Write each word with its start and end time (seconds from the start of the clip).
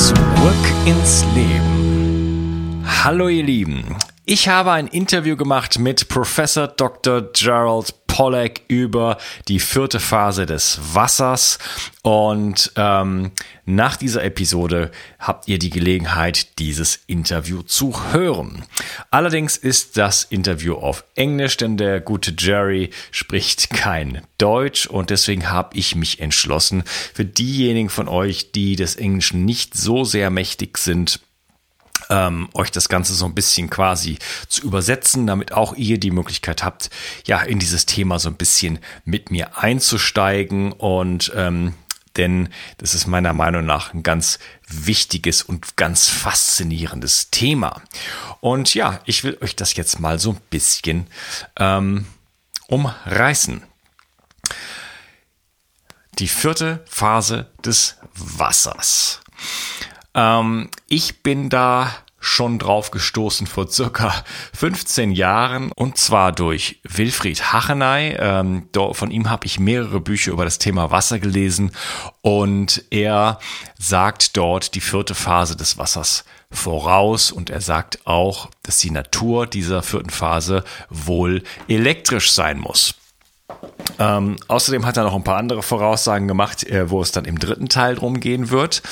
Zurück 0.00 0.16
ins 0.86 1.26
Leben. 1.34 2.82
Hallo 3.04 3.28
ihr 3.28 3.42
Lieben. 3.42 3.96
Ich 4.24 4.48
habe 4.48 4.72
ein 4.72 4.86
Interview 4.86 5.36
gemacht 5.36 5.78
mit 5.78 6.08
Professor 6.08 6.68
Dr. 6.68 7.30
Gerald 7.34 7.99
Pollack 8.20 8.60
über 8.68 9.16
die 9.48 9.60
vierte 9.60 9.98
Phase 9.98 10.44
des 10.44 10.78
Wassers. 10.92 11.58
Und 12.02 12.70
ähm, 12.76 13.30
nach 13.64 13.96
dieser 13.96 14.22
Episode 14.22 14.90
habt 15.18 15.48
ihr 15.48 15.58
die 15.58 15.70
Gelegenheit, 15.70 16.58
dieses 16.58 17.00
Interview 17.06 17.62
zu 17.62 18.12
hören. 18.12 18.66
Allerdings 19.10 19.56
ist 19.56 19.96
das 19.96 20.24
Interview 20.24 20.74
auf 20.74 21.02
Englisch, 21.14 21.56
denn 21.56 21.78
der 21.78 22.02
gute 22.02 22.34
Jerry 22.38 22.90
spricht 23.10 23.70
kein 23.70 24.20
Deutsch 24.36 24.84
und 24.84 25.08
deswegen 25.08 25.48
habe 25.50 25.74
ich 25.78 25.96
mich 25.96 26.20
entschlossen, 26.20 26.84
für 27.14 27.24
diejenigen 27.24 27.88
von 27.88 28.06
euch, 28.06 28.52
die 28.52 28.76
des 28.76 28.96
Englischen 28.96 29.46
nicht 29.46 29.74
so 29.74 30.04
sehr 30.04 30.28
mächtig 30.28 30.76
sind, 30.76 31.20
ähm, 32.08 32.48
euch 32.54 32.70
das 32.70 32.88
Ganze 32.88 33.14
so 33.14 33.26
ein 33.26 33.34
bisschen 33.34 33.70
quasi 33.70 34.18
zu 34.48 34.62
übersetzen, 34.62 35.26
damit 35.26 35.52
auch 35.52 35.74
ihr 35.74 35.98
die 35.98 36.10
Möglichkeit 36.10 36.62
habt, 36.62 36.90
ja, 37.26 37.40
in 37.40 37.58
dieses 37.58 37.86
Thema 37.86 38.18
so 38.18 38.28
ein 38.28 38.36
bisschen 38.36 38.78
mit 39.04 39.30
mir 39.30 39.58
einzusteigen 39.58 40.72
und 40.72 41.32
ähm, 41.34 41.74
denn 42.16 42.48
das 42.78 42.94
ist 42.94 43.06
meiner 43.06 43.32
Meinung 43.32 43.64
nach 43.64 43.94
ein 43.94 44.02
ganz 44.02 44.38
wichtiges 44.66 45.42
und 45.42 45.76
ganz 45.76 46.08
faszinierendes 46.08 47.30
Thema. 47.30 47.80
Und 48.40 48.74
ja, 48.74 49.00
ich 49.04 49.22
will 49.22 49.38
euch 49.40 49.54
das 49.54 49.74
jetzt 49.74 50.00
mal 50.00 50.18
so 50.18 50.30
ein 50.30 50.40
bisschen 50.50 51.06
ähm, 51.56 52.06
umreißen. 52.66 53.62
Die 56.18 56.28
vierte 56.28 56.84
Phase 56.88 57.50
des 57.64 57.96
Wassers. 58.14 59.20
Ähm, 60.20 60.68
ich 60.88 61.22
bin 61.22 61.48
da 61.48 61.90
schon 62.22 62.58
drauf 62.58 62.90
gestoßen 62.90 63.46
vor 63.46 63.68
circa 63.68 64.12
15 64.54 65.12
Jahren 65.12 65.72
und 65.72 65.96
zwar 65.96 66.32
durch 66.32 66.78
Wilfried 66.84 67.52
Hacheney. 67.52 68.14
Ähm, 68.18 68.68
von 68.92 69.10
ihm 69.10 69.30
habe 69.30 69.46
ich 69.46 69.58
mehrere 69.58 70.00
Bücher 70.00 70.32
über 70.32 70.44
das 70.44 70.58
Thema 70.58 70.90
Wasser 70.90 71.18
gelesen 71.18 71.72
und 72.20 72.84
er 72.90 73.38
sagt 73.78 74.36
dort 74.36 74.74
die 74.74 74.82
vierte 74.82 75.14
Phase 75.14 75.56
des 75.56 75.78
Wassers 75.78 76.24
voraus 76.50 77.32
und 77.32 77.48
er 77.48 77.62
sagt 77.62 78.06
auch, 78.06 78.50
dass 78.64 78.78
die 78.78 78.90
Natur 78.90 79.46
dieser 79.46 79.82
vierten 79.82 80.10
Phase 80.10 80.64
wohl 80.90 81.42
elektrisch 81.68 82.32
sein 82.32 82.58
muss. 82.58 82.99
Ähm, 83.98 84.36
außerdem 84.48 84.86
hat 84.86 84.96
er 84.96 85.04
noch 85.04 85.14
ein 85.14 85.24
paar 85.24 85.36
andere 85.36 85.62
Voraussagen 85.62 86.26
gemacht, 86.26 86.64
äh, 86.64 86.90
wo 86.90 87.02
es 87.02 87.12
dann 87.12 87.26
im 87.26 87.38
dritten 87.38 87.68
Teil 87.68 87.96
drum 87.96 88.18
gehen 88.20 88.50
wird. 88.50 88.82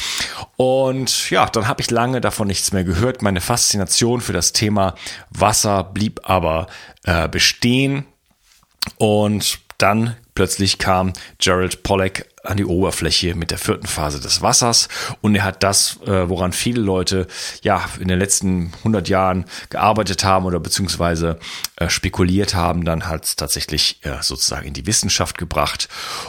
Und 0.56 1.30
ja, 1.30 1.46
dann 1.46 1.66
habe 1.66 1.80
ich 1.80 1.90
lange 1.90 2.20
davon 2.20 2.46
nichts 2.46 2.72
mehr 2.72 2.84
gehört. 2.84 3.22
Meine 3.22 3.40
Faszination 3.40 4.20
für 4.20 4.34
das 4.34 4.52
Thema 4.52 4.94
Wasser 5.30 5.82
blieb 5.84 6.20
aber 6.24 6.66
äh, 7.04 7.28
bestehen. 7.28 8.04
Und 8.96 9.60
dann 9.78 10.16
plötzlich 10.38 10.78
kam 10.78 11.14
Gerald 11.38 11.82
Pollack 11.82 12.26
an 12.44 12.58
die 12.58 12.64
Oberfläche 12.64 13.34
mit 13.34 13.50
der 13.50 13.58
vierten 13.58 13.88
Phase 13.88 14.20
des 14.20 14.40
Wassers 14.40 14.88
und 15.20 15.34
er 15.34 15.42
hat 15.42 15.64
das, 15.64 15.98
äh, 16.06 16.28
woran 16.28 16.52
viele 16.52 16.80
Leute 16.80 17.26
ja 17.62 17.84
in 17.98 18.06
den 18.06 18.20
letzten 18.20 18.72
100 18.78 19.08
Jahren 19.08 19.46
gearbeitet 19.68 20.22
haben 20.22 20.44
oder 20.44 20.60
beziehungsweise 20.60 21.40
äh, 21.74 21.90
spekuliert 21.90 22.54
haben, 22.54 22.84
dann 22.84 23.08
hat 23.08 23.24
es 23.24 23.34
tatsächlich 23.34 23.98
äh, 24.04 24.22
sozusagen 24.22 24.68
in 24.68 24.74
die 24.74 24.86
Wissenschaft 24.86 25.38
gebracht 25.38 25.88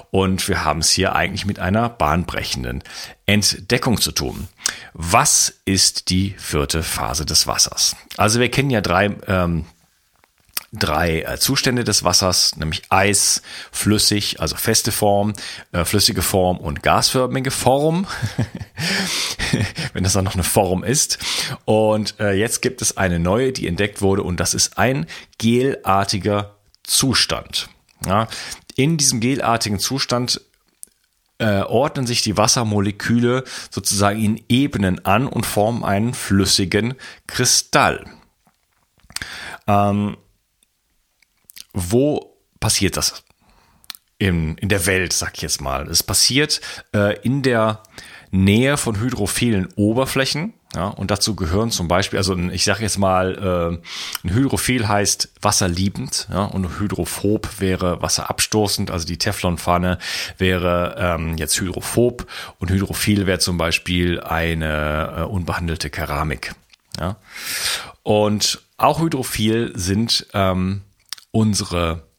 und 0.10 0.48
wir 0.48 0.66
haben 0.66 0.80
es 0.80 0.90
hier 0.90 1.16
eigentlich 1.16 1.46
mit 1.46 1.60
einer 1.60 1.88
bahnbrechenden 1.88 2.84
Entdeckung 3.28 4.02
zu 4.02 4.12
tun. 4.12 4.48
Was 4.94 5.54
ist 5.66 6.10
die 6.10 6.34
vierte 6.40 6.82
Phase 6.82 7.28
des 7.28 7.46
Wassers? 7.46 7.96
Also 8.18 8.40
wir 8.40 8.50
kennen 8.50 8.72
ja 8.72 8.82
drei 8.82 9.16
ähm, 9.28 9.66
drei 10.72 11.22
äh, 11.22 11.40
Zustände 11.40 11.84
des 11.84 12.04
Wassers, 12.04 12.56
nämlich 12.58 12.84
Eis, 12.90 13.42
flüssig, 13.72 14.40
also 14.40 14.56
feste 14.56 14.92
Form, 14.92 15.34
äh, 15.72 15.86
flüssige 15.86 16.22
Form 16.22 16.58
und 16.58 16.84
gasförmige 16.84 17.52
Form, 17.52 18.06
wenn 19.94 20.04
das 20.04 20.14
dann 20.14 20.26
noch 20.26 20.36
eine 20.36 20.44
Form 20.44 20.84
ist. 20.84 21.20
Und 21.66 22.20
äh, 22.20 22.34
jetzt 22.34 22.62
gibt 22.62 22.82
es 22.82 22.98
eine 22.98 23.20
neue, 23.20 23.52
die 23.52 23.68
entdeckt 23.68 24.02
wurde 24.02 24.24
und 24.24 24.40
das 24.40 24.54
ist 24.54 24.78
ein 24.78 25.08
gelartiger 25.38 26.56
Zustand. 26.84 27.70
In 28.76 28.98
diesem 28.98 29.20
gelartigen 29.20 29.80
Zustand 29.80 30.42
ordnen 31.42 32.06
sich 32.06 32.22
die 32.22 32.36
Wassermoleküle 32.36 33.46
sozusagen 33.70 34.22
in 34.22 34.44
Ebenen 34.50 35.06
an 35.06 35.26
und 35.26 35.46
formen 35.46 35.86
einen 35.86 36.14
flüssigen 36.14 36.96
Kristall. 37.28 38.06
Ähm, 39.68 40.18
wo 41.74 42.38
passiert 42.60 42.98
das? 42.98 43.24
In, 44.18 44.58
in 44.58 44.68
der 44.68 44.86
Welt, 44.86 45.14
sag 45.14 45.36
ich 45.36 45.42
jetzt 45.42 45.62
mal. 45.62 45.88
Es 45.88 46.04
passiert 46.04 46.60
äh, 46.94 47.18
in 47.22 47.42
der 47.42 47.84
Nähe 48.32 48.78
von 48.78 49.00
hydrophilen 49.00 49.68
Oberflächen. 49.76 50.54
Ja, 50.76 50.88
und 50.88 51.10
dazu 51.10 51.36
gehören 51.36 51.72
zum 51.72 51.88
Beispiel, 51.88 52.20
also 52.20 52.38
ich 52.38 52.64
sage 52.64 52.84
jetzt 52.84 53.00
mal, 53.00 53.82
äh, 54.24 54.28
ein 54.28 54.34
Hydrophil 54.34 54.88
heißt 54.88 55.30
wasserliebend 55.42 56.28
ja, 56.32 56.44
und 56.44 56.80
hydrophob 56.80 57.60
wäre 57.60 58.04
wasserabstoßend. 58.04 58.92
Also 58.92 59.08
die 59.08 59.18
Teflonpfanne 59.18 59.98
wäre 60.38 60.96
ähm, 61.00 61.38
jetzt 61.38 61.60
hydrophob 61.60 62.28
und 62.60 62.70
hydrophil 62.70 63.26
wäre 63.26 63.40
zum 63.40 63.58
Beispiel 63.58 64.20
eine 64.22 65.16
äh, 65.18 65.22
unbehandelte 65.24 65.90
Keramik. 65.90 66.54
Ja. 67.00 67.16
Und 68.04 68.62
auch 68.78 69.02
hydrophil 69.02 69.72
sind 69.74 70.28
ähm, 70.34 70.84
unsere 71.32 72.10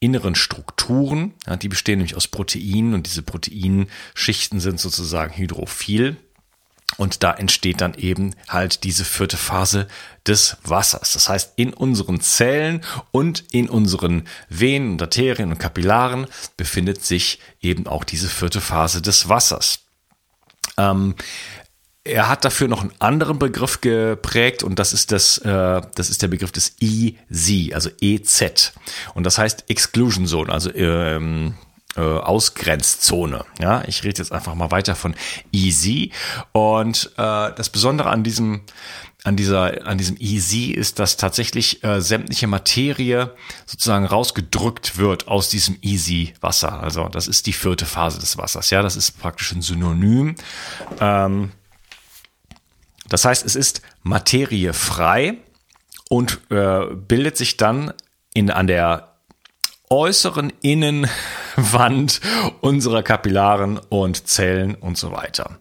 inneren 0.00 0.34
Strukturen. 0.34 1.34
Ja, 1.46 1.56
die 1.56 1.68
bestehen 1.68 1.98
nämlich 1.98 2.16
aus 2.16 2.28
Proteinen 2.28 2.94
und 2.94 3.06
diese 3.06 3.22
Proteinschichten 3.22 4.60
sind 4.60 4.80
sozusagen 4.80 5.36
hydrophil. 5.36 6.16
Und 6.98 7.22
da 7.22 7.32
entsteht 7.32 7.80
dann 7.80 7.94
eben 7.94 8.34
halt 8.48 8.84
diese 8.84 9.04
vierte 9.04 9.38
Phase 9.38 9.88
des 10.26 10.58
Wassers. 10.64 11.14
Das 11.14 11.28
heißt, 11.28 11.54
in 11.56 11.72
unseren 11.72 12.20
Zellen 12.20 12.82
und 13.12 13.44
in 13.52 13.70
unseren 13.70 14.24
Venen 14.50 14.92
und 14.92 15.02
Arterien 15.02 15.50
und 15.50 15.58
Kapillaren 15.58 16.26
befindet 16.58 17.02
sich 17.02 17.38
eben 17.60 17.86
auch 17.86 18.04
diese 18.04 18.28
vierte 18.28 18.60
Phase 18.60 19.00
des 19.00 19.28
Wassers. 19.28 19.80
Ähm, 20.76 21.14
er 22.04 22.28
hat 22.28 22.44
dafür 22.44 22.68
noch 22.68 22.80
einen 22.80 22.92
anderen 22.98 23.38
Begriff 23.38 23.80
geprägt 23.80 24.62
und 24.62 24.78
das 24.78 24.92
ist 24.92 25.12
das, 25.12 25.38
äh, 25.38 25.80
das 25.94 26.10
ist 26.10 26.22
der 26.22 26.28
Begriff 26.28 26.50
des 26.50 26.76
EZ, 26.80 27.72
also 27.74 27.90
EZ. 28.00 28.72
Und 29.14 29.24
das 29.24 29.38
heißt 29.38 29.64
Exclusion 29.68 30.26
Zone, 30.26 30.52
also 30.52 30.74
ähm, 30.74 31.54
äh, 31.96 32.00
Ausgrenzzone. 32.00 33.44
Ja, 33.60 33.84
ich 33.86 34.02
rede 34.02 34.18
jetzt 34.18 34.32
einfach 34.32 34.54
mal 34.54 34.70
weiter 34.70 34.96
von 34.96 35.14
EZ. 35.52 36.12
Und 36.52 37.12
äh, 37.16 37.52
das 37.54 37.70
Besondere 37.70 38.10
an 38.10 38.24
diesem 38.24 38.62
an 39.24 39.36
dieser 39.36 39.86
an 39.86 39.98
diesem 39.98 40.16
EZ 40.18 40.52
ist, 40.74 40.98
dass 40.98 41.16
tatsächlich 41.16 41.84
äh, 41.84 42.00
sämtliche 42.00 42.48
Materie 42.48 43.32
sozusagen 43.66 44.04
rausgedrückt 44.04 44.98
wird 44.98 45.28
aus 45.28 45.48
diesem 45.48 45.78
EZ 45.82 46.32
Wasser. 46.40 46.82
Also 46.82 47.06
das 47.06 47.28
ist 47.28 47.46
die 47.46 47.52
vierte 47.52 47.86
Phase 47.86 48.18
des 48.18 48.36
Wassers. 48.36 48.70
Ja, 48.70 48.82
das 48.82 48.96
ist 48.96 49.20
praktisch 49.20 49.52
ein 49.52 49.62
Synonym. 49.62 50.34
Ähm, 50.98 51.52
das 53.12 53.26
heißt, 53.26 53.44
es 53.44 53.56
ist 53.56 53.82
materiefrei 54.02 55.34
und 56.08 56.40
äh, 56.50 56.86
bildet 56.94 57.36
sich 57.36 57.58
dann 57.58 57.92
in, 58.32 58.50
an 58.50 58.66
der 58.66 59.16
äußeren 59.90 60.50
Innenwand 60.62 62.22
unserer 62.62 63.02
Kapillaren 63.02 63.76
und 63.76 64.26
Zellen 64.28 64.74
und 64.74 64.96
so 64.96 65.12
weiter. 65.12 65.58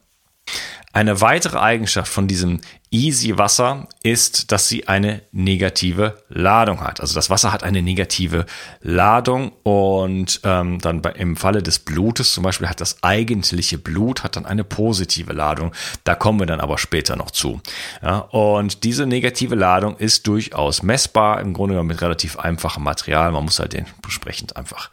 Eine 0.94 1.22
weitere 1.22 1.58
Eigenschaft 1.60 2.12
von 2.12 2.28
diesem 2.28 2.62
Easy 2.94 3.38
Wasser 3.38 3.88
ist, 4.04 4.52
dass 4.52 4.68
sie 4.68 4.90
eine 4.90 5.22
negative 5.32 6.22
Ladung 6.28 6.82
hat. 6.82 7.00
Also 7.00 7.16
das 7.16 7.30
Wasser 7.30 7.54
hat 7.54 7.64
eine 7.64 7.82
negative 7.82 8.46
Ladung 8.82 9.54
und 9.64 10.42
ähm, 10.44 10.80
dann 10.80 11.02
bei, 11.02 11.12
im 11.12 11.38
Falle 11.38 11.64
des 11.64 11.80
Blutes 11.80 12.34
zum 12.34 12.44
Beispiel 12.44 12.68
hat 12.68 12.82
das 12.82 13.02
eigentliche 13.02 13.78
Blut 13.78 14.26
hat 14.26 14.36
dann 14.36 14.46
eine 14.46 14.66
positive 14.66 15.32
Ladung. 15.32 15.72
Da 16.04 16.16
kommen 16.16 16.40
wir 16.40 16.46
dann 16.46 16.60
aber 16.60 16.78
später 16.78 17.16
noch 17.16 17.32
zu. 17.32 17.62
Ja, 18.02 18.18
und 18.20 18.84
diese 18.84 19.06
negative 19.06 19.56
Ladung 19.56 19.96
ist 19.96 20.28
durchaus 20.28 20.84
messbar, 20.84 21.40
im 21.40 21.54
Grunde 21.54 21.76
genommen 21.76 21.90
mit 21.90 22.02
relativ 22.02 22.38
einfachem 22.38 22.84
Material. 22.84 23.32
Man 23.32 23.46
muss 23.46 23.60
halt 23.60 23.72
den 23.72 23.86
entsprechend 24.04 24.58
einfach 24.58 24.92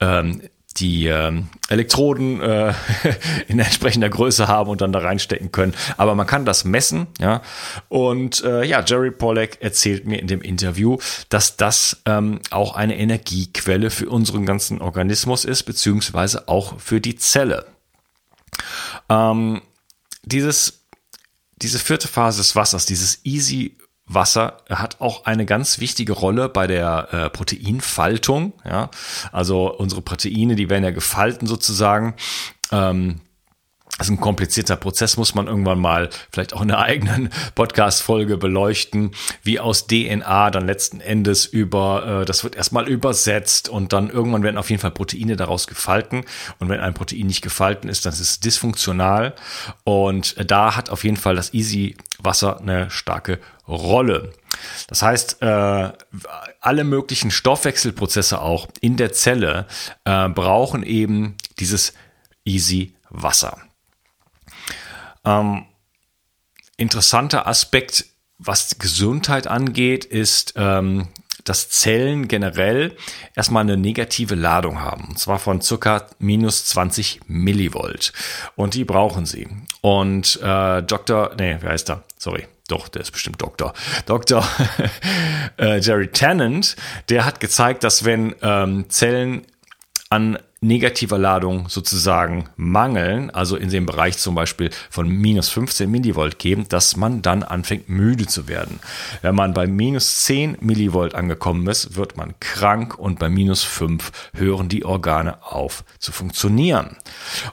ähm, 0.00 0.42
die 0.78 1.06
ähm, 1.06 1.48
Elektroden 1.68 2.40
äh, 2.40 2.74
in 3.48 3.58
entsprechender 3.58 4.08
Größe 4.08 4.48
haben 4.48 4.70
und 4.70 4.80
dann 4.80 4.92
da 4.92 5.00
reinstecken 5.00 5.52
können. 5.52 5.74
Aber 5.96 6.14
man 6.14 6.26
kann 6.26 6.44
das 6.44 6.64
messen, 6.64 7.06
ja. 7.20 7.42
Und 7.88 8.42
äh, 8.44 8.64
ja, 8.64 8.82
Jerry 8.84 9.10
Pollack 9.10 9.60
erzählt 9.60 10.06
mir 10.06 10.18
in 10.18 10.26
dem 10.26 10.40
Interview, 10.40 10.98
dass 11.28 11.56
das 11.56 12.02
ähm, 12.06 12.40
auch 12.50 12.74
eine 12.74 12.96
Energiequelle 12.96 13.90
für 13.90 14.08
unseren 14.08 14.46
ganzen 14.46 14.80
Organismus 14.80 15.44
ist, 15.44 15.64
beziehungsweise 15.64 16.48
auch 16.48 16.78
für 16.80 17.00
die 17.00 17.16
Zelle. 17.16 17.66
Ähm, 19.08 19.62
dieses, 20.24 20.84
diese 21.56 21.78
vierte 21.78 22.08
Phase 22.08 22.38
des 22.38 22.56
Wassers, 22.56 22.86
dieses 22.86 23.24
Easy 23.24 23.76
Wasser 24.14 24.58
hat 24.68 25.00
auch 25.00 25.24
eine 25.24 25.46
ganz 25.46 25.78
wichtige 25.78 26.12
Rolle 26.12 26.48
bei 26.48 26.66
der 26.66 27.08
äh, 27.12 27.30
Proteinfaltung. 27.30 28.52
Ja? 28.64 28.90
Also 29.32 29.72
unsere 29.72 30.02
Proteine, 30.02 30.54
die 30.54 30.70
werden 30.70 30.84
ja 30.84 30.90
gefalten 30.90 31.46
sozusagen. 31.46 32.14
Ähm, 32.70 33.20
das 33.98 34.08
ist 34.08 34.14
ein 34.14 34.20
komplizierter 34.20 34.76
Prozess, 34.76 35.16
muss 35.16 35.34
man 35.34 35.46
irgendwann 35.46 35.78
mal 35.78 36.08
vielleicht 36.32 36.54
auch 36.54 36.62
in 36.62 36.70
einer 36.70 36.82
eigenen 36.82 37.30
Podcast-Folge 37.54 38.38
beleuchten, 38.38 39.12
wie 39.42 39.60
aus 39.60 39.86
DNA 39.86 40.50
dann 40.50 40.66
letzten 40.66 41.00
Endes 41.00 41.44
über, 41.44 42.22
äh, 42.22 42.24
das 42.24 42.42
wird 42.42 42.56
erstmal 42.56 42.88
übersetzt 42.88 43.68
und 43.68 43.92
dann 43.92 44.08
irgendwann 44.08 44.42
werden 44.42 44.56
auf 44.56 44.70
jeden 44.70 44.80
Fall 44.80 44.90
Proteine 44.90 45.36
daraus 45.36 45.66
gefalten. 45.66 46.24
Und 46.58 46.68
wenn 46.68 46.80
ein 46.80 46.94
Protein 46.94 47.26
nicht 47.26 47.42
gefalten 47.42 47.88
ist, 47.88 48.06
dann 48.06 48.12
ist 48.12 48.20
es 48.20 48.40
dysfunktional. 48.40 49.34
Und 49.84 50.36
äh, 50.38 50.44
da 50.44 50.74
hat 50.74 50.90
auf 50.90 51.04
jeden 51.04 51.18
Fall 51.18 51.36
das 51.36 51.52
Easy 51.52 51.96
Wasser 52.18 52.60
eine 52.60 52.90
starke 52.90 53.40
Rolle. 53.68 54.32
Das 54.88 55.02
heißt, 55.02 55.42
äh, 55.42 55.90
alle 56.60 56.84
möglichen 56.84 57.30
Stoffwechselprozesse 57.30 58.40
auch 58.40 58.68
in 58.80 58.96
der 58.96 59.12
Zelle 59.12 59.66
äh, 60.04 60.28
brauchen 60.28 60.82
eben 60.82 61.36
dieses 61.58 61.92
Easy 62.44 62.94
Wasser. 63.10 63.58
Ähm, 65.24 65.64
interessanter 66.76 67.46
Aspekt, 67.46 68.06
was 68.38 68.78
Gesundheit 68.78 69.46
angeht, 69.46 70.04
ist, 70.04 70.54
ähm, 70.56 71.08
dass 71.44 71.68
Zellen 71.70 72.28
generell 72.28 72.96
erstmal 73.34 73.62
eine 73.62 73.76
negative 73.76 74.34
Ladung 74.34 74.80
haben. 74.80 75.08
Und 75.08 75.18
zwar 75.18 75.38
von 75.38 75.60
circa 75.60 76.06
minus 76.18 76.66
20 76.66 77.20
Millivolt. 77.26 78.12
Und 78.56 78.74
die 78.74 78.84
brauchen 78.84 79.26
sie. 79.26 79.48
Und 79.80 80.40
äh, 80.42 80.82
Dr. 80.82 81.34
Nee, 81.38 81.56
wer 81.60 81.70
heißt 81.70 81.88
da? 81.88 82.02
Sorry. 82.18 82.46
Doch, 82.68 82.88
der 82.88 83.02
ist 83.02 83.10
bestimmt 83.10 83.42
Doktor. 83.42 83.74
Dr. 84.06 84.46
äh, 85.58 85.78
Jerry 85.80 86.08
Tennant, 86.08 86.76
der 87.08 87.24
hat 87.24 87.40
gezeigt, 87.40 87.84
dass 87.84 88.04
wenn 88.04 88.34
ähm, 88.40 88.88
Zellen 88.88 89.44
an 90.08 90.38
negativer 90.62 91.18
Ladung 91.18 91.68
sozusagen 91.68 92.48
mangeln, 92.56 93.30
also 93.30 93.56
in 93.56 93.68
dem 93.68 93.84
Bereich 93.84 94.16
zum 94.16 94.34
Beispiel 94.34 94.70
von 94.90 95.08
minus 95.08 95.48
15 95.48 95.90
Millivolt 95.90 96.38
geben, 96.38 96.66
dass 96.68 96.96
man 96.96 97.20
dann 97.20 97.42
anfängt 97.42 97.88
müde 97.88 98.26
zu 98.26 98.48
werden. 98.48 98.78
Wenn 99.20 99.34
man 99.34 99.54
bei 99.54 99.66
minus 99.66 100.20
10 100.24 100.58
Millivolt 100.60 101.14
angekommen 101.14 101.66
ist, 101.66 101.96
wird 101.96 102.16
man 102.16 102.34
krank 102.38 102.98
und 102.98 103.18
bei 103.18 103.28
minus 103.28 103.64
5 103.64 104.12
hören 104.34 104.68
die 104.68 104.84
Organe 104.84 105.42
auf 105.42 105.84
zu 105.98 106.12
funktionieren. 106.12 106.96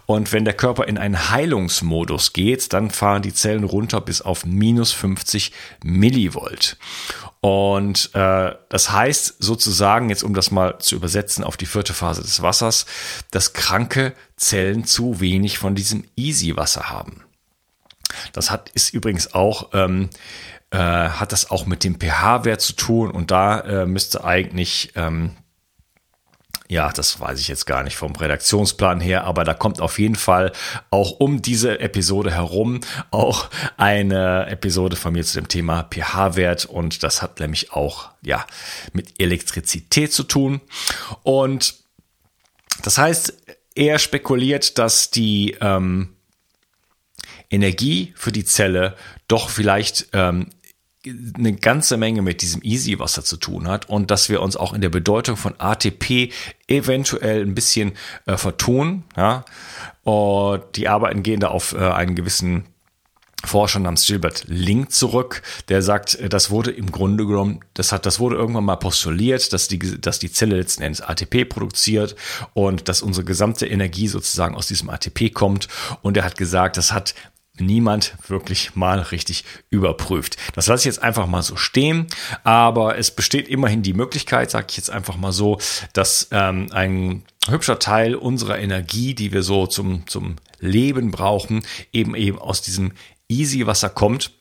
Und 0.06 0.32
wenn 0.32 0.46
der 0.46 0.54
Körper 0.54 0.88
in 0.88 1.00
einen 1.00 1.32
Heilungsmodus 1.32 2.34
geht, 2.34 2.72
dann 2.74 2.92
fahren 2.92 3.24
die 3.24 3.34
Zellen 3.34 3.64
runter 3.64 4.02
bis 4.02 4.22
auf 4.22 4.46
minus 4.46 4.92
50 4.92 5.52
Millivolt. 5.84 6.78
Und 7.42 8.14
äh, 8.16 8.56
das 8.68 8.92
heißt 8.92 9.36
sozusagen, 9.40 10.10
jetzt 10.10 10.24
um 10.24 10.34
das 10.34 10.52
mal 10.52 10.78
zu 10.80 10.96
übersetzen 10.96 11.44
auf 11.44 11.56
die 11.56 11.66
vierte 11.66 11.94
Phase 11.94 12.22
des 12.22 12.42
Wassers, 12.42 12.86
dass 13.32 13.54
kranke 13.54 14.14
Zellen 14.36 14.84
zu 14.84 15.22
wenig 15.22 15.58
von 15.58 15.74
diesem 15.74 16.04
Easy-Wasser 16.18 16.90
haben. 16.90 17.24
Das 18.34 18.52
hat 18.52 18.70
ist 18.70 18.94
übrigens 18.94 19.34
auch 19.34 19.70
ähm, 19.74 20.10
äh, 20.72 20.78
hat 20.78 21.32
das 21.32 21.50
auch 21.50 21.66
mit 21.66 21.84
dem 21.84 22.00
pH-Wert 22.00 22.62
zu 22.62 22.74
tun 22.74 23.12
und 23.12 23.32
da 23.32 23.60
äh, 23.62 23.86
müsste 23.86 24.24
eigentlich 24.24 24.92
ähm, 24.96 25.32
ja, 26.71 26.92
das 26.92 27.19
weiß 27.19 27.39
ich 27.39 27.48
jetzt 27.48 27.66
gar 27.66 27.83
nicht 27.83 27.98
vom 27.98 28.16
Redaktionsplan 28.16 29.00
her, 29.00 29.24
aber 29.24 29.44
da 29.44 29.56
kommt 29.56 29.81
auf 29.81 29.98
jeden 29.98 30.16
Fall 30.16 30.51
auch 30.92 31.19
um 31.19 31.42
diese 31.42 31.80
Episode 31.80 32.31
herum 32.31 32.81
auch 33.10 33.50
eine 33.77 34.45
Episode 34.45 34.95
von 34.95 35.13
mir 35.13 35.24
zu 35.24 35.39
dem 35.42 35.48
Thema 35.48 35.89
pH-Wert 35.89 36.66
und 36.66 37.01
das 37.01 37.24
hat 37.24 37.39
nämlich 37.39 37.74
auch, 37.74 38.12
ja, 38.21 38.45
mit 38.94 39.19
Elektrizität 39.19 40.13
zu 40.13 40.24
tun. 40.24 40.62
Und 41.24 41.74
das 42.83 43.00
heißt, 43.00 43.33
er 43.74 43.98
spekuliert, 43.98 44.77
dass 44.77 45.10
die 45.10 45.57
ähm, 45.62 46.16
Energie 47.50 48.13
für 48.16 48.31
die 48.31 48.45
Zelle 48.45 48.95
doch 49.27 49.50
vielleicht 49.50 50.10
ähm, 50.13 50.51
eine 51.38 51.54
ganze 51.54 51.98
Menge 51.98 52.22
mit 52.22 52.42
diesem 52.42 52.62
Easy-Wasser 52.64 53.24
zu 53.24 53.38
tun 53.38 53.68
hat 53.68 53.90
und 53.90 54.12
dass 54.12 54.30
wir 54.30 54.42
uns 54.42 54.56
auch 54.56 54.74
in 54.74 54.82
der 54.82 54.90
Bedeutung 54.90 55.38
von 55.38 55.56
ATP 55.58 56.32
eventuell 56.68 57.42
ein 57.42 57.56
bisschen 57.56 57.94
äh, 58.26 58.38
vertun. 58.38 59.04
Ja? 59.16 59.46
Und 60.04 60.64
die 60.76 60.88
Arbeiten 60.88 61.24
gehen 61.24 61.40
da 61.40 61.50
auf 61.50 61.74
äh, 61.74 61.78
einen 61.78 62.16
gewissen 62.16 62.66
Forscher 63.46 63.80
namens 63.80 64.06
Gilbert 64.06 64.44
Link 64.48 64.92
zurück, 64.92 65.42
der 65.70 65.82
sagt, 65.82 66.16
äh, 66.16 66.30
das 66.30 66.52
wurde 66.52 66.72
im 66.72 66.92
Grunde 66.92 67.26
genommen, 67.26 67.62
das 67.74 67.92
hat, 67.92 68.06
das 68.06 68.20
wurde 68.20 68.36
irgendwann 68.36 68.66
mal 68.66 68.76
postuliert, 68.76 69.54
dass 69.54 69.68
die, 69.68 69.80
dass 69.80 70.20
die 70.20 70.32
Zelle 70.32 70.58
letzten 70.58 70.84
Endes 70.84 71.02
ATP 71.02 71.46
produziert 71.46 72.16
und 72.54 72.90
dass 72.90 73.02
unsere 73.02 73.26
gesamte 73.26 73.66
Energie 73.66 74.08
sozusagen 74.08 74.56
aus 74.56 74.68
diesem 74.68 74.90
ATP 74.90 75.32
kommt. 75.34 75.68
Und 76.02 76.18
er 76.18 76.26
hat 76.26 76.38
gesagt, 76.38 76.76
das 76.76 76.92
hat 76.92 77.16
niemand 77.60 78.16
wirklich 78.28 78.76
mal 78.76 79.00
richtig 79.00 79.44
überprüft. 79.70 80.38
Das 80.56 80.68
lasse 80.68 80.82
ich 80.82 80.86
jetzt 80.86 81.04
einfach 81.04 81.28
mal 81.28 81.42
so 81.42 81.56
stehen, 81.56 82.08
aber 82.44 82.98
es 82.98 83.12
besteht 83.12 83.48
immerhin 83.48 83.82
die 83.82 83.94
Möglichkeit, 83.94 84.52
sage 84.52 84.68
ich 84.70 84.78
jetzt 84.78 84.90
einfach 84.90 85.18
mal 85.18 85.32
so, 85.32 85.60
dass 85.94 86.28
ähm, 86.32 86.68
ein 86.72 87.24
hübscher 87.48 87.80
Teil 87.80 88.16
unserer 88.16 88.60
Energie, 88.60 89.14
die 89.14 89.32
wir 89.32 89.44
so 89.44 89.68
zum, 89.68 90.08
zum 90.08 90.36
Leben 90.60 91.12
brauchen, 91.12 91.64
eben 91.94 92.16
eben 92.16 92.40
aus 92.40 92.62
diesem 92.62 92.92
Easy-Wasser 93.28 93.90
kommt. 93.90 94.31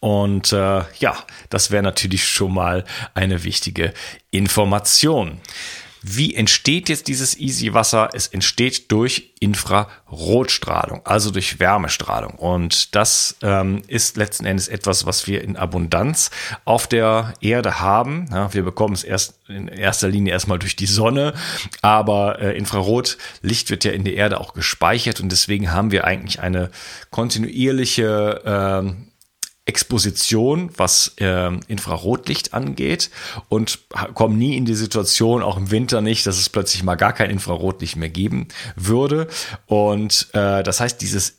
Und 0.00 0.52
äh, 0.52 0.82
ja, 0.98 1.16
das 1.48 1.70
wäre 1.70 1.82
natürlich 1.82 2.26
schon 2.26 2.52
mal 2.52 2.84
eine 3.14 3.44
wichtige 3.44 3.92
Information. 4.30 5.40
Wie 6.02 6.34
entsteht 6.34 6.88
jetzt 6.88 7.08
dieses 7.08 7.38
Easy 7.38 7.74
Wasser? 7.74 8.10
Es 8.12 8.26
entsteht 8.26 8.90
durch 8.90 9.32
Infrarotstrahlung, 9.40 11.02
also 11.04 11.30
durch 11.30 11.60
Wärmestrahlung. 11.60 12.34
Und 12.34 12.94
das 12.94 13.36
ähm, 13.42 13.82
ist 13.86 14.16
letzten 14.16 14.44
Endes 14.44 14.68
etwas, 14.68 15.06
was 15.06 15.26
wir 15.26 15.42
in 15.42 15.56
Abundanz 15.56 16.30
auf 16.64 16.86
der 16.86 17.34
Erde 17.40 17.80
haben. 17.80 18.26
Ja, 18.30 18.52
wir 18.52 18.62
bekommen 18.62 18.94
es 18.94 19.04
erst 19.04 19.38
in 19.48 19.68
erster 19.68 20.08
Linie 20.08 20.32
erstmal 20.32 20.58
durch 20.58 20.76
die 20.76 20.86
Sonne, 20.86 21.34
aber 21.82 22.40
äh, 22.40 22.56
Infrarotlicht 22.56 23.70
wird 23.70 23.84
ja 23.84 23.92
in 23.92 24.04
der 24.04 24.14
Erde 24.14 24.40
auch 24.40 24.54
gespeichert 24.54 25.20
und 25.20 25.30
deswegen 25.30 25.72
haben 25.72 25.90
wir 25.90 26.04
eigentlich 26.04 26.40
eine 26.40 26.70
kontinuierliche 27.10 28.84
äh, 28.84 29.11
Exposition, 29.64 30.70
was 30.76 31.14
äh, 31.18 31.50
Infrarotlicht 31.68 32.52
angeht 32.52 33.10
und 33.48 33.78
kommen 34.14 34.36
nie 34.36 34.56
in 34.56 34.64
die 34.64 34.74
Situation, 34.74 35.42
auch 35.42 35.56
im 35.56 35.70
Winter 35.70 36.00
nicht, 36.00 36.26
dass 36.26 36.38
es 36.38 36.48
plötzlich 36.48 36.82
mal 36.82 36.96
gar 36.96 37.12
kein 37.12 37.30
Infrarotlicht 37.30 37.96
mehr 37.96 38.08
geben 38.08 38.48
würde. 38.74 39.28
Und 39.66 40.28
äh, 40.32 40.64
das 40.64 40.80
heißt, 40.80 41.00
dieses 41.00 41.38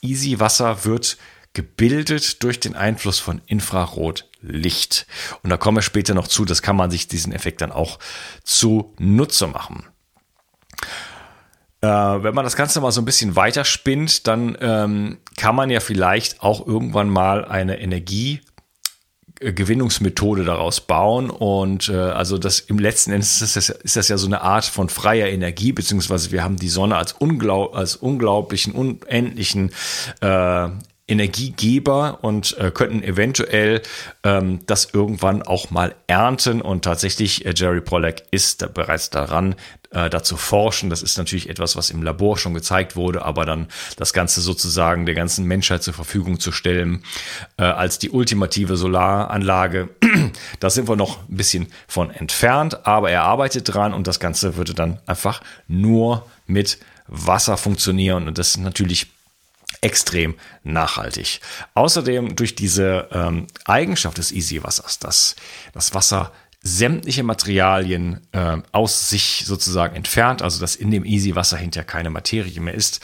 Easy 0.00 0.40
Wasser 0.40 0.84
wird 0.84 1.18
gebildet 1.54 2.42
durch 2.42 2.58
den 2.58 2.74
Einfluss 2.74 3.20
von 3.20 3.40
Infrarotlicht. 3.46 5.06
Und 5.42 5.50
da 5.50 5.56
kommen 5.56 5.76
wir 5.76 5.82
später 5.82 6.14
noch 6.14 6.26
zu, 6.26 6.44
das 6.44 6.62
kann 6.62 6.76
man 6.76 6.90
sich 6.90 7.06
diesen 7.06 7.32
Effekt 7.32 7.60
dann 7.60 7.70
auch 7.70 7.98
zunutze 8.42 9.46
machen. 9.46 9.84
Äh, 11.82 11.88
wenn 11.88 12.34
man 12.34 12.44
das 12.44 12.56
Ganze 12.56 12.80
mal 12.80 12.92
so 12.92 13.00
ein 13.00 13.04
bisschen 13.04 13.36
weiterspinnt, 13.36 14.26
dann 14.26 14.56
ähm, 14.60 15.18
kann 15.36 15.56
man 15.56 15.68
ja 15.68 15.80
vielleicht 15.80 16.42
auch 16.42 16.66
irgendwann 16.66 17.08
mal 17.08 17.44
eine 17.44 17.80
Energie 17.80 18.40
Gewinnungsmethode 19.40 20.44
daraus 20.44 20.80
bauen. 20.80 21.30
Und 21.30 21.88
äh, 21.88 21.94
also 21.94 22.38
das 22.38 22.60
im 22.60 22.78
letzten 22.78 23.12
Endes 23.12 23.42
ist 23.42 23.56
das, 23.56 23.68
ist 23.68 23.96
das 23.96 24.08
ja 24.08 24.16
so 24.16 24.26
eine 24.26 24.42
Art 24.42 24.64
von 24.64 24.88
freier 24.88 25.28
Energie, 25.28 25.72
beziehungsweise 25.72 26.30
wir 26.30 26.44
haben 26.44 26.56
die 26.56 26.68
Sonne 26.68 26.96
als, 26.96 27.12
unglaub, 27.12 27.74
als 27.74 27.96
unglaublichen, 27.96 28.72
unendlichen 28.72 29.72
äh, 30.20 30.68
Energiegeber 31.12 32.18
und 32.22 32.56
äh, 32.58 32.70
könnten 32.70 33.02
eventuell 33.02 33.82
ähm, 34.24 34.60
das 34.66 34.88
irgendwann 34.92 35.42
auch 35.42 35.70
mal 35.70 35.94
ernten. 36.06 36.60
Und 36.60 36.84
tatsächlich, 36.84 37.46
äh, 37.46 37.52
Jerry 37.54 37.80
Pollack 37.80 38.22
ist 38.30 38.62
da 38.62 38.66
bereits 38.66 39.10
daran, 39.10 39.54
äh, 39.92 40.08
dazu 40.08 40.36
forschen. 40.36 40.90
Das 40.90 41.02
ist 41.02 41.18
natürlich 41.18 41.48
etwas, 41.50 41.76
was 41.76 41.90
im 41.90 42.02
Labor 42.02 42.38
schon 42.38 42.54
gezeigt 42.54 42.96
wurde, 42.96 43.24
aber 43.24 43.44
dann 43.44 43.68
das 43.96 44.12
Ganze 44.12 44.40
sozusagen 44.40 45.06
der 45.06 45.14
ganzen 45.14 45.44
Menschheit 45.44 45.82
zur 45.82 45.94
Verfügung 45.94 46.40
zu 46.40 46.50
stellen 46.50 47.02
äh, 47.58 47.64
als 47.64 47.98
die 47.98 48.10
ultimative 48.10 48.76
Solaranlage. 48.76 49.90
da 50.60 50.70
sind 50.70 50.88
wir 50.88 50.96
noch 50.96 51.28
ein 51.28 51.36
bisschen 51.36 51.66
von 51.86 52.10
entfernt, 52.10 52.86
aber 52.86 53.10
er 53.10 53.24
arbeitet 53.24 53.72
dran 53.72 53.92
und 53.92 54.06
das 54.06 54.18
Ganze 54.18 54.56
würde 54.56 54.74
dann 54.74 54.98
einfach 55.06 55.42
nur 55.68 56.26
mit 56.46 56.78
Wasser 57.06 57.56
funktionieren 57.56 58.28
und 58.28 58.38
das 58.38 58.50
ist 58.50 58.58
natürlich 58.58 59.08
extrem 59.82 60.36
nachhaltig. 60.62 61.40
Außerdem 61.74 62.36
durch 62.36 62.54
diese 62.54 63.08
ähm, 63.12 63.46
Eigenschaft 63.66 64.16
des 64.16 64.32
Easy-Wassers, 64.32 64.98
dass 65.00 65.36
das 65.74 65.92
Wasser 65.92 66.32
sämtliche 66.62 67.24
Materialien 67.24 68.20
äh, 68.30 68.58
aus 68.70 69.10
sich 69.10 69.42
sozusagen 69.44 69.96
entfernt, 69.96 70.42
also 70.42 70.60
dass 70.60 70.76
in 70.76 70.92
dem 70.92 71.04
Easy-Wasser 71.04 71.56
hinterher 71.56 71.84
keine 71.84 72.10
Materie 72.10 72.60
mehr 72.60 72.74
ist. 72.74 73.00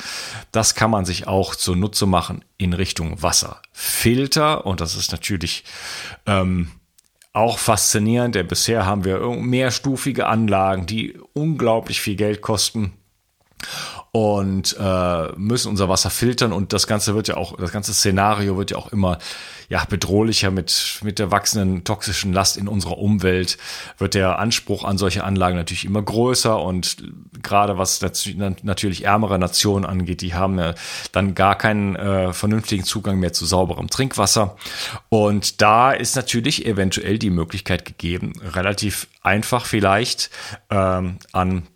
Das 0.53 0.77
kann 0.77 0.93
man 0.93 1.05
sich 1.05 1.27
auch 1.27 1.57
zunutze 1.57 2.07
machen 2.07 2.45
in 2.57 2.73
Richtung 2.73 3.21
Wasserfilter 3.21 4.65
und 4.65 4.81
das 4.81 4.95
ist 4.95 5.11
natürlich 5.11 5.65
ähm, 6.27 6.71
auch 7.33 7.59
faszinierend, 7.59 8.37
denn 8.37 8.47
bisher 8.47 8.87
haben 8.87 9.05
wir 9.05 9.19
mehrstufige 9.21 10.27
Anlagen, 10.29 10.87
die 10.87 11.19
unglaublich 11.35 12.01
viel 12.01 12.17
Geld 12.17 12.43
kosten 12.43 12.93
und 14.19 14.77
äh, 14.81 15.29
müssen 15.37 15.69
unser 15.69 15.89
Wasser 15.89 16.11
filtern. 16.11 16.53
Und 16.53 16.73
das 16.73 16.89
Ganze 16.89 17.15
wird 17.15 17.29
ja 17.29 17.37
auch, 17.37 17.57
das 17.57 17.71
ganze 17.71 17.95
Szenario 17.95 18.57
wird 18.57 18.73
ja 18.73 18.77
auch 18.77 18.91
immer 18.91 19.19
ja 19.69 19.85
bedrohlicher 19.85 20.51
mit 20.51 20.99
mit 21.05 21.21
der 21.21 21.31
wachsenden 21.31 21.85
toxischen 21.85 22.33
Last 22.33 22.57
in 22.57 22.67
unserer 22.67 22.99
Umwelt. 22.99 23.59
Wird 23.97 24.15
der 24.15 24.41
Anspruch 24.41 24.83
an 24.83 24.99
solche 24.99 25.23
Anlagen 25.23 25.55
natürlich 25.55 25.85
immer 25.85 26.03
größer. 26.03 26.61
Und 26.61 26.97
gerade 27.45 27.79
was 27.79 28.01
natürlich 28.01 29.05
ärmere 29.05 29.39
Nationen 29.39 29.85
angeht, 29.85 30.21
die 30.21 30.35
haben 30.35 30.59
ja 30.59 30.75
dann 31.13 31.37
gar 31.37 31.57
keinen 31.57 31.95
äh, 31.95 32.33
vernünftigen 32.33 32.83
Zugang 32.83 33.21
mehr 33.21 33.33
zu 33.33 33.47
sauberem 33.47 33.89
Trinkwasser. 33.89 34.57
Und 35.11 35.61
da 35.63 35.93
ist 35.93 36.17
natürlich 36.17 36.67
eventuell 36.67 37.21
die 37.21 37.31
Möglichkeit 37.31 37.85
gegeben, 37.85 38.33
relativ 38.43 39.07
einfach 39.23 39.65
vielleicht 39.65 40.31
ähm, 40.71 41.19
an 41.31 41.69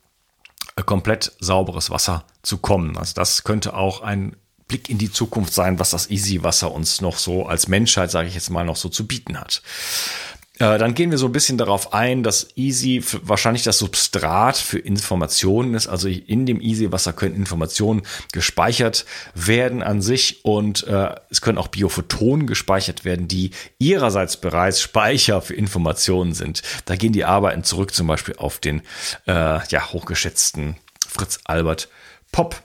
komplett 0.86 1.32
sauberes 1.40 1.90
Wasser 1.90 2.24
zu 2.42 2.58
kommen. 2.58 2.96
Also 2.96 3.14
das 3.14 3.44
könnte 3.44 3.74
auch 3.74 4.00
ein 4.00 4.36
Blick 4.68 4.88
in 4.88 4.98
die 4.98 5.12
Zukunft 5.12 5.52
sein, 5.52 5.78
was 5.78 5.90
das 5.90 6.08
Easy-Wasser 6.08 6.72
uns 6.72 7.00
noch 7.00 7.18
so 7.18 7.46
als 7.46 7.68
Menschheit, 7.68 8.10
sage 8.10 8.28
ich 8.28 8.34
jetzt 8.34 8.48
mal, 8.48 8.64
noch 8.64 8.76
so 8.76 8.88
zu 8.88 9.06
bieten 9.06 9.38
hat. 9.38 9.62
Äh, 10.62 10.78
dann 10.78 10.94
gehen 10.94 11.10
wir 11.10 11.18
so 11.18 11.26
ein 11.26 11.32
bisschen 11.32 11.58
darauf 11.58 11.92
ein, 11.92 12.22
dass 12.22 12.50
Easy 12.54 13.02
wahrscheinlich 13.22 13.64
das 13.64 13.80
Substrat 13.80 14.56
für 14.56 14.78
Informationen 14.78 15.74
ist. 15.74 15.88
Also 15.88 16.06
in 16.06 16.46
dem 16.46 16.60
Easy-Wasser 16.60 17.12
können 17.12 17.34
Informationen 17.34 18.02
gespeichert 18.30 19.04
werden 19.34 19.82
an 19.82 20.00
sich 20.00 20.44
und 20.44 20.86
äh, 20.86 21.16
es 21.30 21.40
können 21.40 21.58
auch 21.58 21.66
Biophotonen 21.66 22.46
gespeichert 22.46 23.04
werden, 23.04 23.26
die 23.26 23.50
ihrerseits 23.80 24.36
bereits 24.36 24.80
Speicher 24.80 25.42
für 25.42 25.54
Informationen 25.54 26.32
sind. 26.32 26.62
Da 26.84 26.94
gehen 26.94 27.12
die 27.12 27.24
Arbeiten 27.24 27.64
zurück 27.64 27.92
zum 27.92 28.06
Beispiel 28.06 28.36
auf 28.36 28.60
den 28.60 28.82
äh, 29.26 29.66
ja, 29.66 29.92
hochgeschätzten 29.92 30.76
Fritz 31.08 31.40
Albert 31.42 31.88
Pop. 32.30 32.62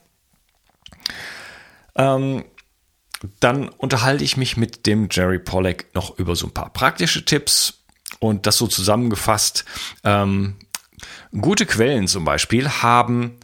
Ähm, 1.95 2.45
dann 3.39 3.69
unterhalte 3.69 4.23
ich 4.23 4.37
mich 4.37 4.55
mit 4.55 4.85
dem 4.85 5.07
Jerry 5.09 5.39
Pollack 5.39 5.87
noch 5.95 6.19
über 6.19 6.35
so 6.35 6.45
ein 6.45 6.53
paar 6.53 6.71
praktische 6.71 7.25
Tipps 7.25 7.77
und 8.19 8.45
das 8.45 8.57
so 8.57 8.67
zusammengefasst. 8.67 9.65
Ähm, 10.03 10.55
gute 11.39 11.65
Quellen 11.65 12.07
zum 12.07 12.25
Beispiel 12.25 12.69
haben 12.69 13.37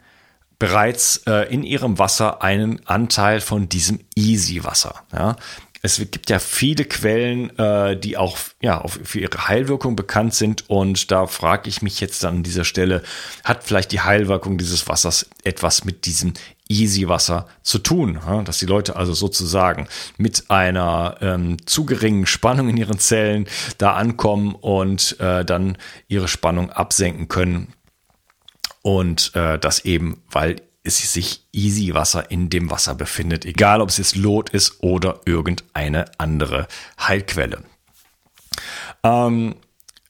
bereits 0.60 1.18
äh, 1.27 1.53
in 1.53 1.63
ihrem 1.63 2.00
Wasser 2.00 2.42
einen 2.42 2.86
Anteil 2.88 3.42
von 3.42 3.68
diesem 3.68 4.00
Easy-Wasser. 4.15 5.03
Ja? 5.12 5.36
Es 5.82 5.98
gibt 5.98 6.30
ja 6.30 6.39
viele 6.39 6.86
Quellen, 6.86 7.58
äh, 7.60 8.00
die 8.00 8.15
auch 8.15 8.38
ja, 8.62 8.80
auf, 8.80 8.98
für 9.03 9.20
ihre 9.20 9.50
Heilwirkung 9.50 9.98
bekannt 9.98 10.34
sind. 10.34 10.70
Und 10.70 11.12
da 11.12 11.27
frage 11.27 11.68
ich 11.68 11.82
mich 11.82 12.00
jetzt 12.00 12.24
an 12.24 12.44
dieser 12.44 12.63
Stelle, 12.63 13.03
hat 13.44 13.65
vielleicht 13.65 13.92
die 13.92 14.00
Heilwirkung 14.00 14.58
dieses 14.58 14.88
Wassers 14.88 15.27
etwas 15.44 15.84
mit 15.84 16.06
diesem 16.06 16.34
Easy-Wasser 16.82 17.48
zu 17.62 17.80
tun? 17.80 18.20
Dass 18.46 18.60
die 18.60 18.65
Leute 18.65 18.96
also 18.96 19.13
sozusagen 19.13 19.88
mit 20.18 20.50
einer 20.50 21.18
ähm, 21.22 21.65
zu 21.65 21.86
geringen 21.86 22.25
Spannung 22.25 22.70
in 22.70 22.77
ihren 22.77 23.00
Zellen 23.00 23.48
da 23.77 23.94
ankommen 23.94 24.56
und 24.56 25.20
äh, 25.20 25.46
dann 25.46 25.77
ihre 26.08 26.27
Spannung 26.27 26.70
absenken 26.72 27.27
können. 27.27 27.74
Und 28.82 29.34
äh, 29.36 29.58
das 29.60 29.86
eben, 29.86 30.22
weil 30.30 30.58
es 30.84 31.13
sich 31.13 31.46
Easy 31.53 31.94
Wasser 31.94 32.30
in 32.30 32.50
dem 32.50 32.70
Wasser 32.70 32.96
befindet, 32.96 33.46
egal 33.46 33.82
ob 33.82 33.89
es 33.89 33.98
jetzt 33.98 34.15
Lot 34.15 34.50
ist 34.50 34.84
oder 34.84 35.22
irgendeine 35.25 36.06
andere 36.18 36.68
Heilquelle. 37.00 37.63
Ähm, 39.03 39.56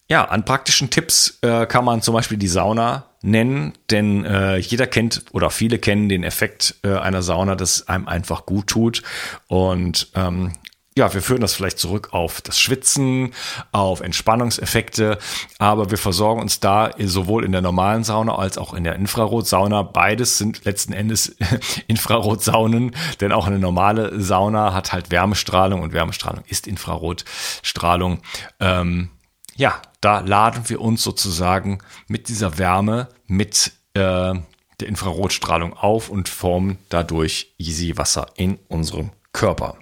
ja, 0.10 0.26
an 0.26 0.46
praktischen 0.46 0.90
Tipps 0.90 1.40
äh, 1.42 1.66
kann 1.66 1.86
man 1.86 2.02
zum 2.02 2.14
Beispiel 2.14 2.38
die 2.38 2.48
Sauna 2.48 3.06
nennen, 3.24 3.74
denn 3.90 4.26
äh, 4.26 4.58
jeder 4.58 4.86
kennt 4.86 5.26
oder 5.32 5.50
viele 5.50 5.80
kennen 5.80 6.10
den 6.10 6.24
Effekt 6.24 6.76
äh, 6.84 6.96
einer 6.96 7.24
Sauna, 7.24 7.56
das 7.56 7.88
einem 7.88 8.08
einfach 8.08 8.46
gut 8.46 8.68
tut. 8.68 9.02
Und 9.48 10.10
ähm, 10.14 10.52
ja, 10.96 11.12
wir 11.12 11.22
führen 11.24 11.42
das 11.42 11.56
vielleicht 11.56 11.80
zurück 11.80 12.10
auf 12.12 12.42
das 12.42 12.60
Schwitzen, 12.60 13.34
auf 13.72 14.02
Entspannungseffekte, 14.02 15.18
aber 15.58 15.90
wir 15.90 15.98
versorgen 15.98 16.42
uns 16.42 16.60
da 16.60 16.92
sowohl 17.00 17.46
in 17.46 17.52
der 17.52 17.62
normalen 17.62 18.04
Sauna 18.04 18.36
als 18.36 18.60
auch 18.60 18.76
in 18.76 18.84
der 18.84 18.96
Infrarotsauna. 18.96 19.82
Beides 19.82 20.38
sind 20.38 20.66
letzten 20.66 20.94
Endes 20.94 21.36
Infrarotsaunen, 21.88 22.96
denn 23.22 23.32
auch 23.32 23.48
eine 23.48 23.58
normale 23.58 24.22
Sauna 24.22 24.74
hat 24.74 24.94
halt 24.94 25.10
Wärmestrahlung 25.10 25.82
und 25.82 25.94
Wärmestrahlung 25.94 26.44
ist 26.48 26.68
Infrarotstrahlung. 26.68 28.20
Ähm, 28.60 29.10
ja, 29.56 29.82
da 30.02 30.20
laden 30.20 30.70
wir 30.70 30.82
uns 30.82 31.04
sozusagen 31.04 31.80
mit 32.08 32.28
dieser 32.28 32.58
Wärme, 32.58 33.10
mit 33.28 33.72
äh, 33.94 34.34
der 34.80 34.88
Infrarotstrahlung 34.88 35.74
auf 35.74 36.10
und 36.10 36.30
formen 36.30 36.78
dadurch 36.90 37.54
Easy 37.58 37.98
Wasser 37.98 38.28
in 38.36 38.60
unserem 38.68 39.12
Körper. 39.32 39.78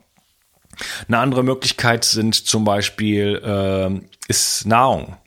Eine 1.08 1.20
andere 1.20 1.44
Möglichkeit 1.44 2.06
sind 2.06 2.36
zum 2.36 2.64
Beispiel 2.64 3.42
äh, 3.44 4.02
ist 4.28 4.66
Nahrung. 4.66 5.18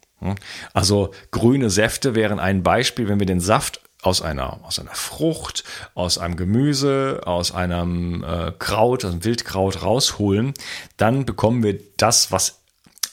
Also 0.73 1.13
grüne 1.31 1.71
Säfte 1.71 2.15
wären 2.15 2.39
ein 2.39 2.63
Beispiel, 2.63 3.09
wenn 3.09 3.19
wir 3.19 3.27
den 3.27 3.41
Saft 3.41 3.81
aus 4.03 4.23
einer, 4.23 4.65
aus 4.65 4.79
einer 4.79 4.95
Frucht, 4.95 5.65
aus 5.95 6.19
einem 6.19 6.37
Gemüse, 6.37 7.23
aus 7.25 7.53
einem 7.53 8.25
äh, 8.25 8.53
Kraut, 8.59 9.05
aus 9.05 9.13
einem 9.13 9.25
Wildkraut 9.25 9.83
rausholen, 9.83 10.55
dann 10.97 11.25
bekommen 11.27 11.63
wir 11.63 11.79
das, 11.97 12.31
was 12.33 12.64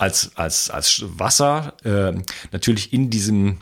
als, 0.01 0.31
als, 0.36 0.72
als 0.72 1.03
Wasser 1.05 1.74
äh, 1.84 2.20
natürlich 2.51 2.91
in 2.91 3.12
diesem 3.12 3.60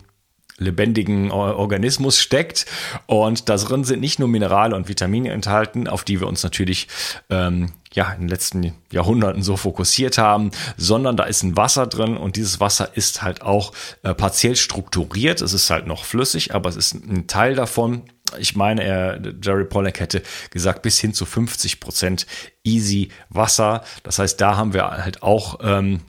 lebendigen 0.56 1.30
Organismus 1.30 2.20
steckt. 2.20 2.66
Und 3.06 3.48
da 3.48 3.56
drin 3.56 3.84
sind 3.84 4.00
nicht 4.00 4.18
nur 4.18 4.28
Minerale 4.28 4.76
und 4.76 4.88
Vitamine 4.88 5.30
enthalten, 5.30 5.88
auf 5.88 6.04
die 6.04 6.20
wir 6.20 6.26
uns 6.26 6.42
natürlich 6.42 6.88
ähm, 7.30 7.72
ja 7.92 8.12
in 8.12 8.20
den 8.20 8.28
letzten 8.28 8.74
Jahrhunderten 8.92 9.42
so 9.42 9.56
fokussiert 9.56 10.18
haben, 10.18 10.50
sondern 10.76 11.16
da 11.16 11.24
ist 11.24 11.42
ein 11.42 11.56
Wasser 11.56 11.86
drin 11.86 12.16
und 12.16 12.36
dieses 12.36 12.60
Wasser 12.60 12.90
ist 12.94 13.22
halt 13.22 13.42
auch 13.42 13.72
äh, 14.02 14.14
partiell 14.14 14.56
strukturiert. 14.56 15.40
Es 15.40 15.52
ist 15.54 15.70
halt 15.70 15.86
noch 15.86 16.04
flüssig, 16.04 16.54
aber 16.54 16.68
es 16.68 16.76
ist 16.76 16.94
ein 16.94 17.26
Teil 17.26 17.54
davon. 17.54 18.02
Ich 18.38 18.54
meine, 18.54 18.84
er, 18.84 19.20
Jerry 19.42 19.64
Pollack 19.64 19.98
hätte 19.98 20.22
gesagt, 20.50 20.82
bis 20.82 21.00
hin 21.00 21.14
zu 21.14 21.24
50 21.26 21.80
Prozent 21.80 22.26
easy 22.64 23.10
Wasser. 23.28 23.82
Das 24.04 24.18
heißt, 24.18 24.40
da 24.40 24.56
haben 24.56 24.72
wir 24.72 24.88
halt 24.88 25.22
auch 25.22 25.58
ähm, 25.62 26.00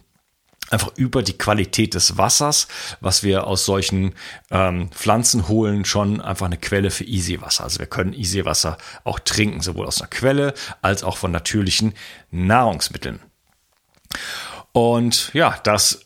einfach 0.71 0.91
über 0.95 1.23
die 1.23 1.37
Qualität 1.37 1.93
des 1.93 2.17
Wassers, 2.17 2.67
was 2.99 3.23
wir 3.23 3.47
aus 3.47 3.65
solchen 3.65 4.13
ähm, 4.49 4.89
Pflanzen 4.91 5.47
holen, 5.47 5.85
schon 5.85 6.21
einfach 6.21 6.45
eine 6.45 6.57
Quelle 6.57 6.91
für 6.91 7.03
Easy-Wasser. 7.03 7.63
Also 7.63 7.79
wir 7.79 7.87
können 7.87 8.13
Easy-Wasser 8.13 8.77
auch 9.03 9.19
trinken, 9.19 9.61
sowohl 9.61 9.85
aus 9.85 10.01
einer 10.01 10.09
Quelle 10.09 10.53
als 10.81 11.03
auch 11.03 11.17
von 11.17 11.31
natürlichen 11.31 11.93
Nahrungsmitteln. 12.31 13.19
Und 14.71 15.33
ja, 15.33 15.57
das 15.63 16.05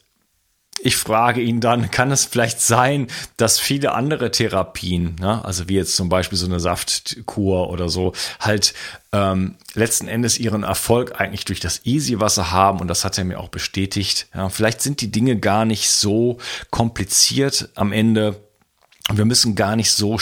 ich 0.86 0.98
frage 0.98 1.42
ihn 1.42 1.62
dann, 1.62 1.89
kann 1.89 2.12
es 2.12 2.25
vielleicht 2.25 2.62
sein, 2.62 3.08
dass 3.38 3.60
viele 3.60 3.94
andere 3.94 4.30
Therapien, 4.30 5.15
ne, 5.20 5.44
also 5.44 5.68
wie 5.68 5.74
jetzt 5.74 5.96
zum 5.96 6.10
Beispiel 6.10 6.38
so 6.38 6.46
eine 6.46 6.60
Saftkur 6.60 7.72
oder 7.72 7.89
so, 7.89 8.13
halt 8.39 8.75
ähm, 9.12 9.56
letzten 9.74 10.08
Endes 10.08 10.38
ihren 10.38 10.62
Erfolg 10.62 11.20
eigentlich 11.20 11.44
durch 11.44 11.60
das 11.60 11.86
Easy-Wasser 11.86 12.51
haben 12.51 12.82
und 12.82 12.88
das 12.88 13.04
hat 13.04 13.18
er 13.18 13.24
mir 13.24 13.39
auch 13.39 13.50
bestätigt. 13.50 14.27
Ja, 14.36 14.50
vielleicht 14.50 14.80
sind 14.82 15.01
die 15.01 15.10
Dinge 15.10 15.39
gar 15.39 15.65
nicht 15.65 15.89
so 15.89 16.38
kompliziert 16.70 17.70
am 17.74 17.92
Ende. 17.92 18.39
Wir 19.12 19.25
müssen 19.25 19.56
gar 19.56 19.75
nicht 19.75 19.92
so 19.92 20.20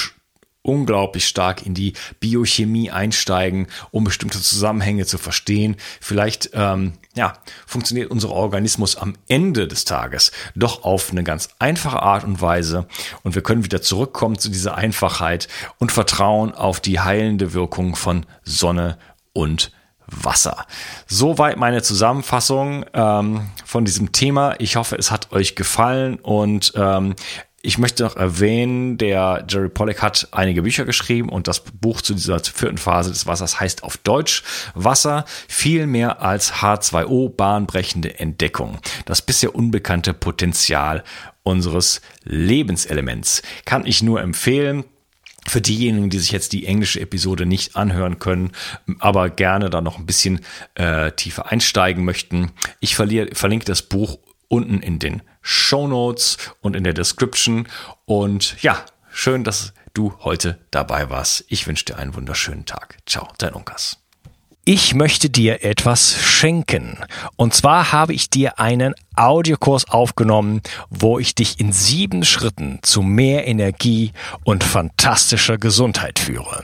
unglaublich 0.63 1.27
stark 1.27 1.65
in 1.65 1.73
die 1.73 1.93
Biochemie 2.19 2.89
einsteigen, 2.89 3.67
um 3.91 4.03
bestimmte 4.03 4.41
Zusammenhänge 4.41 5.05
zu 5.05 5.17
verstehen. 5.17 5.75
Vielleicht 6.01 6.49
ähm, 6.53 6.93
ja, 7.15 7.33
funktioniert 7.67 8.09
unser 8.09 8.31
Organismus 8.31 8.95
am 8.95 9.13
Ende 9.27 9.67
des 9.67 9.85
Tages 9.85 10.31
doch 10.55 10.83
auf 10.83 11.11
eine 11.11 11.23
ganz 11.23 11.49
einfache 11.59 12.01
Art 12.01 12.23
und 12.23 12.41
Weise 12.41 12.87
und 13.21 13.35
wir 13.35 13.43
können 13.43 13.63
wieder 13.63 13.81
zurückkommen 13.81 14.39
zu 14.39 14.49
dieser 14.49 14.75
Einfachheit 14.75 15.47
und 15.77 15.91
vertrauen 15.91 16.53
auf 16.53 16.79
die 16.79 16.99
heilende 16.99 17.53
Wirkung 17.53 17.95
von 17.95 18.25
Sonne 18.43 18.97
und 19.33 19.71
Wasser. 20.07 20.65
Soweit 21.07 21.57
meine 21.57 21.81
Zusammenfassung 21.81 22.85
ähm, 22.93 23.49
von 23.65 23.85
diesem 23.85 24.11
Thema. 24.11 24.55
Ich 24.59 24.75
hoffe, 24.75 24.95
es 24.97 25.11
hat 25.11 25.31
euch 25.31 25.55
gefallen 25.55 26.19
und 26.19 26.73
ähm, 26.75 27.15
ich 27.65 27.77
möchte 27.77 28.03
noch 28.03 28.17
erwähnen, 28.17 28.97
der 28.97 29.45
Jerry 29.49 29.69
Pollack 29.69 30.01
hat 30.01 30.27
einige 30.31 30.63
Bücher 30.63 30.83
geschrieben 30.83 31.29
und 31.29 31.47
das 31.47 31.61
Buch 31.61 32.01
zu 32.01 32.13
dieser 32.13 32.39
vierten 32.41 32.77
Phase 32.77 33.09
des 33.09 33.25
Wassers 33.25 33.59
heißt 33.61 33.83
auf 33.83 33.95
Deutsch 33.97 34.43
Wasser 34.75 35.23
viel 35.47 35.87
mehr 35.87 36.21
als 36.21 36.55
H2O 36.55 37.29
bahnbrechende 37.29 38.19
Entdeckung. 38.19 38.79
Das 39.05 39.21
bisher 39.21 39.55
unbekannte 39.55 40.13
Potenzial 40.13 41.05
unseres 41.43 42.01
Lebenselements. 42.25 43.41
Kann 43.63 43.85
ich 43.85 44.03
nur 44.03 44.21
empfehlen. 44.21 44.83
Für 45.45 45.59
diejenigen, 45.61 46.09
die 46.09 46.19
sich 46.19 46.31
jetzt 46.31 46.53
die 46.53 46.65
englische 46.65 47.01
Episode 47.01 47.45
nicht 47.45 47.75
anhören 47.75 48.17
können, 48.17 48.51
aber 48.99 49.29
gerne 49.29 49.69
da 49.69 49.81
noch 49.81 49.99
ein 49.99 50.05
bisschen 50.05 50.39
äh, 50.75 51.11
tiefer 51.11 51.51
einsteigen 51.51 52.05
möchten, 52.05 52.51
ich 52.79 52.95
verliere, 52.95 53.35
verlinke 53.35 53.65
das 53.65 53.81
Buch 53.81 54.19
unten 54.53 54.81
in 54.81 54.99
den 54.99 55.23
Show 55.41 55.87
Notes 55.87 56.37
und 56.61 56.75
in 56.75 56.83
der 56.83 56.93
Description. 56.93 57.67
Und 58.05 58.61
ja, 58.61 58.85
schön, 59.11 59.43
dass 59.43 59.73
du 59.95 60.13
heute 60.19 60.59
dabei 60.69 61.09
warst. 61.09 61.43
Ich 61.49 61.65
wünsche 61.65 61.85
dir 61.85 61.97
einen 61.97 62.13
wunderschönen 62.13 62.65
Tag. 62.65 62.97
Ciao, 63.07 63.27
dein 63.39 63.53
Unkas. 63.53 63.97
Ich 64.63 64.93
möchte 64.93 65.31
dir 65.31 65.65
etwas 65.65 66.15
schenken. 66.21 66.99
Und 67.35 67.55
zwar 67.55 67.91
habe 67.91 68.13
ich 68.13 68.29
dir 68.29 68.59
einen 68.59 68.93
Audiokurs 69.15 69.89
aufgenommen, 69.89 70.61
wo 70.89 71.17
ich 71.17 71.33
dich 71.33 71.59
in 71.59 71.73
sieben 71.73 72.23
Schritten 72.23 72.77
zu 72.83 73.01
mehr 73.01 73.47
Energie 73.47 74.13
und 74.43 74.63
fantastischer 74.63 75.57
Gesundheit 75.57 76.19
führe. 76.19 76.63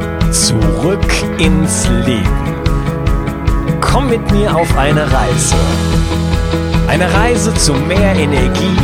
Zurück 0.31 1.13
ins 1.39 1.89
Leben. 2.05 2.55
Komm 3.81 4.09
mit 4.09 4.31
mir 4.31 4.55
auf 4.55 4.77
eine 4.77 5.03
Reise. 5.11 5.55
Eine 6.87 7.13
Reise 7.13 7.53
zu 7.53 7.73
mehr 7.73 8.15
Energie 8.15 8.77